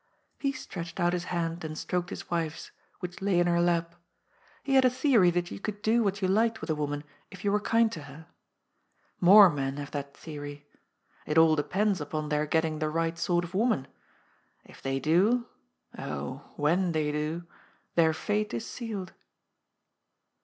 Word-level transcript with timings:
He 0.39 0.51
stretched 0.51 0.99
out 0.99 1.13
his 1.13 1.25
hand 1.25 1.63
and 1.63 1.77
stroked 1.77 2.09
his 2.09 2.27
wife's, 2.31 2.71
which 3.01 3.21
lay 3.21 3.39
in 3.39 3.45
her 3.45 3.61
lap. 3.61 3.93
He 4.63 4.73
had 4.73 4.83
a 4.83 4.89
theory 4.89 5.29
that 5.29 5.51
you 5.51 5.59
could 5.59 5.83
do 5.83 6.01
what 6.03 6.23
you 6.23 6.27
liked 6.27 6.59
with 6.59 6.71
a 6.71 6.75
woman 6.75 7.03
if 7.29 7.45
you 7.45 7.51
were 7.51 7.59
kind 7.59 7.91
to 7.91 8.01
her. 8.05 8.25
More 9.19 9.47
men 9.51 9.77
have 9.77 9.91
that 9.91 10.17
theory. 10.17 10.65
It 11.27 11.37
all 11.37 11.55
depends 11.55 12.01
upon 12.01 12.29
their 12.29 12.47
getting 12.47 12.79
the 12.79 12.89
right 12.89 13.15
sort 13.15 13.43
of 13.43 13.53
woman. 13.53 13.85
If 14.65 14.81
they 14.81 14.99
do— 14.99 15.45
oh, 15.99 16.49
when 16.55 16.93
they 16.93 17.11
do!— 17.11 17.43
their 17.93 18.11
fate 18.15 18.55
is 18.55 18.65
sealed. 18.65 19.13